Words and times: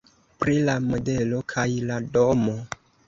Pri 0.43 0.53
la 0.69 0.77
modelo 0.85 1.41
kaj 1.53 1.67
la 1.91 1.99
domo. 2.17 2.57